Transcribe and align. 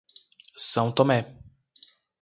São 0.57 0.91
Tomé 0.91 1.27